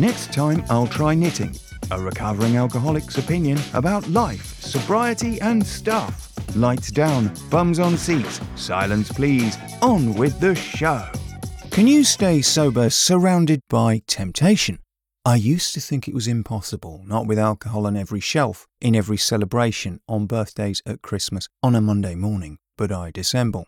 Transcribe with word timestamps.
Next 0.00 0.32
time, 0.32 0.64
I'll 0.70 0.86
try 0.86 1.14
knitting, 1.14 1.54
a 1.90 2.00
recovering 2.00 2.56
alcoholic's 2.56 3.18
opinion 3.18 3.58
about 3.74 4.08
life, 4.08 4.58
sobriety, 4.62 5.38
and 5.42 5.64
stuff. 5.66 6.32
Lights 6.56 6.90
down, 6.90 7.30
bums 7.50 7.78
on 7.78 7.98
seats, 7.98 8.40
silence 8.54 9.12
please, 9.12 9.58
on 9.82 10.14
with 10.14 10.40
the 10.40 10.54
show. 10.54 11.06
Can 11.70 11.86
you 11.86 12.02
stay 12.02 12.40
sober 12.40 12.88
surrounded 12.88 13.60
by 13.68 14.00
temptation? 14.06 14.78
I 15.26 15.36
used 15.36 15.74
to 15.74 15.80
think 15.80 16.08
it 16.08 16.14
was 16.14 16.26
impossible, 16.26 17.02
not 17.04 17.26
with 17.26 17.38
alcohol 17.38 17.86
on 17.86 17.94
every 17.94 18.20
shelf, 18.20 18.66
in 18.80 18.96
every 18.96 19.18
celebration, 19.18 20.00
on 20.08 20.24
birthdays, 20.24 20.80
at 20.86 21.02
Christmas, 21.02 21.46
on 21.62 21.74
a 21.74 21.82
Monday 21.82 22.14
morning, 22.14 22.56
but 22.78 22.90
I 22.90 23.10
dissemble. 23.10 23.66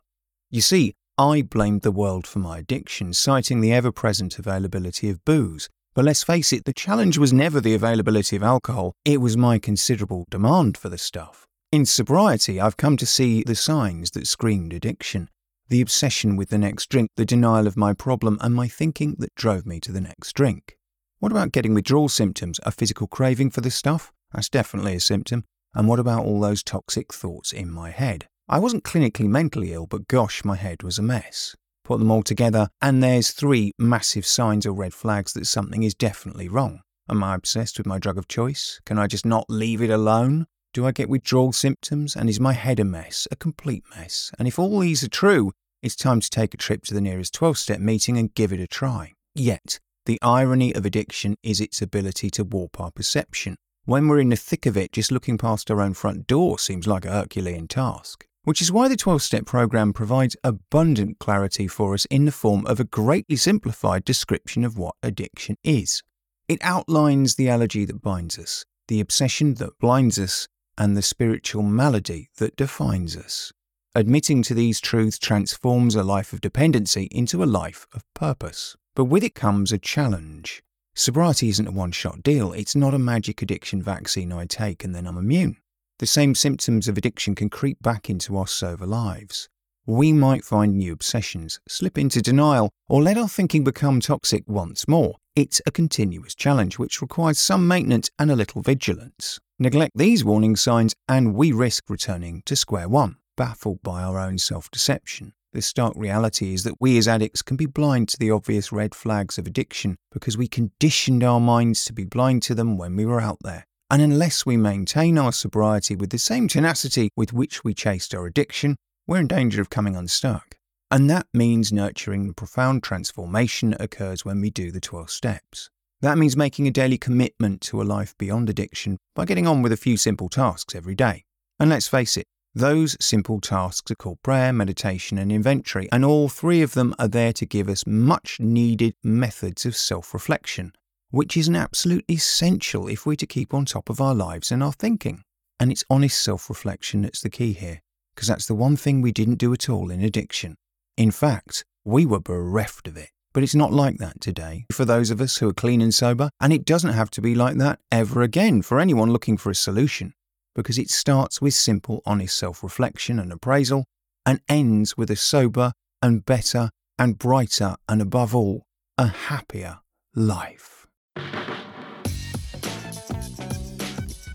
You 0.48 0.62
see, 0.62 0.94
I 1.18 1.42
blamed 1.42 1.82
the 1.82 1.92
world 1.92 2.26
for 2.26 2.38
my 2.38 2.60
addiction, 2.60 3.12
citing 3.12 3.60
the 3.60 3.74
ever 3.74 3.92
present 3.92 4.38
availability 4.38 5.10
of 5.10 5.22
booze. 5.26 5.68
But 5.94 6.04
let's 6.04 6.22
face 6.22 6.52
it, 6.52 6.64
the 6.64 6.72
challenge 6.72 7.18
was 7.18 7.32
never 7.32 7.60
the 7.60 7.74
availability 7.74 8.36
of 8.36 8.42
alcohol, 8.42 8.94
it 9.04 9.20
was 9.20 9.36
my 9.36 9.58
considerable 9.58 10.26
demand 10.30 10.76
for 10.76 10.88
the 10.88 10.98
stuff. 10.98 11.46
In 11.70 11.86
sobriety, 11.86 12.60
I've 12.60 12.76
come 12.76 12.96
to 12.96 13.06
see 13.06 13.42
the 13.42 13.54
signs 13.54 14.10
that 14.12 14.26
screamed 14.26 14.72
addiction 14.72 15.28
the 15.72 15.80
obsession 15.80 16.36
with 16.36 16.50
the 16.50 16.58
next 16.58 16.90
drink, 16.90 17.08
the 17.16 17.24
denial 17.24 17.66
of 17.66 17.78
my 17.78 17.94
problem, 17.94 18.36
and 18.42 18.54
my 18.54 18.68
thinking 18.68 19.16
that 19.18 19.34
drove 19.34 19.64
me 19.64 19.80
to 19.80 19.90
the 19.90 20.02
next 20.02 20.34
drink. 20.34 20.76
What 21.18 21.32
about 21.32 21.50
getting 21.50 21.72
withdrawal 21.72 22.10
symptoms, 22.10 22.60
a 22.64 22.70
physical 22.70 23.06
craving 23.06 23.52
for 23.52 23.62
this 23.62 23.74
stuff? 23.74 24.12
That's 24.34 24.50
definitely 24.50 24.96
a 24.96 25.00
symptom. 25.00 25.44
And 25.74 25.88
what 25.88 25.98
about 25.98 26.26
all 26.26 26.40
those 26.40 26.62
toxic 26.62 27.10
thoughts 27.10 27.54
in 27.54 27.70
my 27.70 27.90
head? 27.90 28.26
I 28.50 28.58
wasn't 28.58 28.84
clinically 28.84 29.26
mentally 29.26 29.72
ill, 29.72 29.86
but 29.86 30.08
gosh, 30.08 30.44
my 30.44 30.56
head 30.56 30.82
was 30.82 30.98
a 30.98 31.02
mess. 31.02 31.56
Put 31.92 31.98
them 31.98 32.10
all 32.10 32.22
together, 32.22 32.70
and 32.80 33.02
there's 33.02 33.32
three 33.32 33.74
massive 33.78 34.24
signs 34.24 34.64
or 34.64 34.72
red 34.72 34.94
flags 34.94 35.34
that 35.34 35.46
something 35.46 35.82
is 35.82 35.94
definitely 35.94 36.48
wrong. 36.48 36.80
Am 37.06 37.22
I 37.22 37.34
obsessed 37.34 37.76
with 37.76 37.86
my 37.86 37.98
drug 37.98 38.16
of 38.16 38.28
choice? 38.28 38.80
Can 38.86 38.98
I 38.98 39.06
just 39.06 39.26
not 39.26 39.44
leave 39.50 39.82
it 39.82 39.90
alone? 39.90 40.46
Do 40.72 40.86
I 40.86 40.92
get 40.92 41.10
withdrawal 41.10 41.52
symptoms? 41.52 42.16
And 42.16 42.30
is 42.30 42.40
my 42.40 42.54
head 42.54 42.80
a 42.80 42.84
mess? 42.84 43.28
A 43.30 43.36
complete 43.36 43.84
mess? 43.94 44.32
And 44.38 44.48
if 44.48 44.58
all 44.58 44.78
these 44.78 45.04
are 45.04 45.08
true, 45.10 45.52
it's 45.82 45.94
time 45.94 46.20
to 46.20 46.30
take 46.30 46.54
a 46.54 46.56
trip 46.56 46.82
to 46.84 46.94
the 46.94 47.02
nearest 47.02 47.34
12 47.34 47.58
step 47.58 47.78
meeting 47.78 48.16
and 48.16 48.32
give 48.32 48.54
it 48.54 48.60
a 48.60 48.66
try. 48.66 49.12
Yet, 49.34 49.78
the 50.06 50.18
irony 50.22 50.74
of 50.74 50.86
addiction 50.86 51.36
is 51.42 51.60
its 51.60 51.82
ability 51.82 52.30
to 52.30 52.42
warp 52.42 52.80
our 52.80 52.90
perception. 52.90 53.56
When 53.84 54.08
we're 54.08 54.20
in 54.20 54.30
the 54.30 54.36
thick 54.36 54.64
of 54.64 54.78
it, 54.78 54.92
just 54.92 55.12
looking 55.12 55.36
past 55.36 55.70
our 55.70 55.82
own 55.82 55.92
front 55.92 56.26
door 56.26 56.58
seems 56.58 56.86
like 56.86 57.04
a 57.04 57.12
Herculean 57.12 57.68
task. 57.68 58.24
Which 58.44 58.60
is 58.60 58.72
why 58.72 58.88
the 58.88 58.96
12 58.96 59.22
step 59.22 59.46
program 59.46 59.92
provides 59.92 60.36
abundant 60.42 61.20
clarity 61.20 61.68
for 61.68 61.94
us 61.94 62.06
in 62.06 62.24
the 62.24 62.32
form 62.32 62.66
of 62.66 62.80
a 62.80 62.84
greatly 62.84 63.36
simplified 63.36 64.04
description 64.04 64.64
of 64.64 64.76
what 64.76 64.96
addiction 65.00 65.56
is. 65.62 66.02
It 66.48 66.58
outlines 66.60 67.36
the 67.36 67.48
allergy 67.48 67.84
that 67.84 68.02
binds 68.02 68.40
us, 68.40 68.64
the 68.88 68.98
obsession 68.98 69.54
that 69.54 69.78
blinds 69.78 70.18
us, 70.18 70.48
and 70.76 70.96
the 70.96 71.02
spiritual 71.02 71.62
malady 71.62 72.30
that 72.38 72.56
defines 72.56 73.16
us. 73.16 73.52
Admitting 73.94 74.42
to 74.42 74.54
these 74.54 74.80
truths 74.80 75.20
transforms 75.20 75.94
a 75.94 76.02
life 76.02 76.32
of 76.32 76.40
dependency 76.40 77.04
into 77.12 77.44
a 77.44 77.46
life 77.46 77.86
of 77.92 78.02
purpose. 78.12 78.74
But 78.96 79.04
with 79.04 79.22
it 79.22 79.36
comes 79.36 79.70
a 79.70 79.78
challenge. 79.78 80.64
Sobriety 80.94 81.48
isn't 81.48 81.68
a 81.68 81.70
one 81.70 81.92
shot 81.92 82.24
deal, 82.24 82.52
it's 82.52 82.74
not 82.74 82.92
a 82.92 82.98
magic 82.98 83.40
addiction 83.40 83.80
vaccine 83.80 84.32
I 84.32 84.46
take 84.46 84.82
and 84.82 84.96
then 84.96 85.06
I'm 85.06 85.16
immune. 85.16 85.58
The 86.02 86.06
same 86.06 86.34
symptoms 86.34 86.88
of 86.88 86.98
addiction 86.98 87.36
can 87.36 87.48
creep 87.48 87.80
back 87.80 88.10
into 88.10 88.36
our 88.36 88.48
sober 88.48 88.86
lives. 88.86 89.48
We 89.86 90.12
might 90.12 90.44
find 90.44 90.76
new 90.76 90.92
obsessions, 90.92 91.60
slip 91.68 91.96
into 91.96 92.20
denial, 92.20 92.70
or 92.88 93.00
let 93.00 93.16
our 93.16 93.28
thinking 93.28 93.62
become 93.62 94.00
toxic 94.00 94.42
once 94.48 94.88
more. 94.88 95.14
It's 95.36 95.62
a 95.64 95.70
continuous 95.70 96.34
challenge 96.34 96.76
which 96.76 97.00
requires 97.00 97.38
some 97.38 97.68
maintenance 97.68 98.10
and 98.18 98.32
a 98.32 98.34
little 98.34 98.62
vigilance. 98.62 99.38
Neglect 99.60 99.92
these 99.94 100.24
warning 100.24 100.56
signs, 100.56 100.92
and 101.06 101.36
we 101.36 101.52
risk 101.52 101.88
returning 101.88 102.42
to 102.46 102.56
square 102.56 102.88
one, 102.88 103.14
baffled 103.36 103.80
by 103.84 104.02
our 104.02 104.18
own 104.18 104.38
self 104.38 104.72
deception. 104.72 105.34
The 105.52 105.62
stark 105.62 105.92
reality 105.94 106.52
is 106.52 106.64
that 106.64 106.80
we 106.80 106.98
as 106.98 107.06
addicts 107.06 107.42
can 107.42 107.56
be 107.56 107.66
blind 107.66 108.08
to 108.08 108.18
the 108.18 108.32
obvious 108.32 108.72
red 108.72 108.96
flags 108.96 109.38
of 109.38 109.46
addiction 109.46 109.94
because 110.10 110.36
we 110.36 110.48
conditioned 110.48 111.22
our 111.22 111.38
minds 111.38 111.84
to 111.84 111.92
be 111.92 112.02
blind 112.02 112.42
to 112.42 112.56
them 112.56 112.76
when 112.76 112.96
we 112.96 113.06
were 113.06 113.20
out 113.20 113.38
there. 113.44 113.68
And 113.92 114.00
unless 114.00 114.46
we 114.46 114.56
maintain 114.56 115.18
our 115.18 115.32
sobriety 115.32 115.96
with 115.96 116.08
the 116.08 116.18
same 116.18 116.48
tenacity 116.48 117.10
with 117.14 117.34
which 117.34 117.62
we 117.62 117.74
chased 117.74 118.14
our 118.14 118.24
addiction, 118.24 118.76
we're 119.06 119.20
in 119.20 119.26
danger 119.26 119.60
of 119.60 119.68
coming 119.68 119.94
unstuck. 119.96 120.56
And 120.90 121.10
that 121.10 121.26
means 121.34 121.74
nurturing 121.74 122.26
the 122.26 122.32
profound 122.32 122.82
transformation 122.82 123.72
that 123.72 123.82
occurs 123.82 124.24
when 124.24 124.40
we 124.40 124.48
do 124.48 124.70
the 124.70 124.80
12 124.80 125.10
steps. 125.10 125.68
That 126.00 126.16
means 126.16 126.38
making 126.38 126.66
a 126.66 126.70
daily 126.70 126.96
commitment 126.96 127.60
to 127.62 127.82
a 127.82 127.84
life 127.84 128.16
beyond 128.16 128.48
addiction 128.48 128.96
by 129.14 129.26
getting 129.26 129.46
on 129.46 129.60
with 129.60 129.72
a 129.72 129.76
few 129.76 129.98
simple 129.98 130.30
tasks 130.30 130.74
every 130.74 130.94
day. 130.94 131.24
And 131.60 131.68
let's 131.68 131.86
face 131.86 132.16
it, 132.16 132.24
those 132.54 132.96
simple 132.98 133.42
tasks 133.42 133.90
are 133.90 133.94
called 133.94 134.22
prayer, 134.22 134.54
meditation, 134.54 135.18
and 135.18 135.30
inventory, 135.30 135.90
and 135.92 136.02
all 136.02 136.30
three 136.30 136.62
of 136.62 136.72
them 136.72 136.94
are 136.98 137.08
there 137.08 137.34
to 137.34 137.44
give 137.44 137.68
us 137.68 137.86
much 137.86 138.40
needed 138.40 138.94
methods 139.04 139.66
of 139.66 139.76
self 139.76 140.14
reflection, 140.14 140.72
which 141.12 141.36
is 141.36 141.46
an 141.46 141.54
absolute 141.54 142.04
essential 142.10 142.88
if 142.88 143.06
we're 143.06 143.14
to 143.14 143.26
keep 143.26 143.54
on 143.54 143.64
top 143.64 143.88
of 143.88 144.00
our 144.00 144.14
lives 144.14 144.50
and 144.50 144.62
our 144.62 144.72
thinking. 144.72 145.22
And 145.60 145.70
it's 145.70 145.84
honest 145.88 146.20
self 146.20 146.48
reflection 146.48 147.02
that's 147.02 147.20
the 147.20 147.30
key 147.30 147.52
here, 147.52 147.82
because 148.16 148.26
that's 148.26 148.46
the 148.46 148.54
one 148.54 148.76
thing 148.76 149.00
we 149.00 149.12
didn't 149.12 149.36
do 149.36 149.52
at 149.52 149.68
all 149.68 149.90
in 149.90 150.02
addiction. 150.02 150.56
In 150.96 151.12
fact, 151.12 151.64
we 151.84 152.04
were 152.04 152.18
bereft 152.18 152.88
of 152.88 152.96
it. 152.96 153.10
But 153.34 153.42
it's 153.42 153.54
not 153.54 153.72
like 153.72 153.96
that 153.98 154.20
today 154.20 154.66
for 154.70 154.84
those 154.84 155.10
of 155.10 155.20
us 155.20 155.38
who 155.38 155.48
are 155.48 155.54
clean 155.54 155.80
and 155.80 155.94
sober, 155.94 156.28
and 156.40 156.52
it 156.52 156.66
doesn't 156.66 156.92
have 156.92 157.10
to 157.12 157.22
be 157.22 157.34
like 157.34 157.56
that 157.58 157.78
ever 157.90 158.20
again 158.22 158.60
for 158.60 158.78
anyone 158.78 159.10
looking 159.10 159.38
for 159.38 159.50
a 159.50 159.54
solution 159.54 160.12
because 160.54 160.78
it 160.78 160.90
starts 160.90 161.40
with 161.40 161.54
simple, 161.54 162.02
honest 162.04 162.36
self 162.36 162.62
reflection 162.62 163.18
and 163.18 163.32
appraisal 163.32 163.84
and 164.26 164.40
ends 164.48 164.96
with 164.96 165.10
a 165.10 165.16
sober 165.16 165.72
and 166.02 166.26
better 166.26 166.70
and 166.98 167.18
brighter 167.18 167.76
and 167.88 168.02
above 168.02 168.34
all, 168.34 168.64
a 168.98 169.06
happier 169.06 169.78
life. 170.14 170.81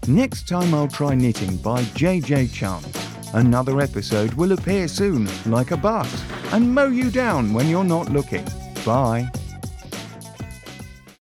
Next 0.08 0.48
time 0.48 0.74
I'll 0.74 0.88
try 0.88 1.16
knitting 1.16 1.58
by 1.58 1.82
JJ 1.82 2.54
Chance. 2.54 2.88
Another 3.34 3.82
episode 3.82 4.34
will 4.36 4.54
appear 4.54 4.88
soon, 4.88 5.28
like 5.46 5.72
a 5.72 5.78
bus, 5.78 6.24
and 6.54 6.74
mow 6.74 6.88
you 6.88 7.12
down 7.12 7.54
when 7.54 7.68
you're 7.68 7.84
not 7.84 8.10
looking. 8.10 8.46
Bye. 8.86 9.30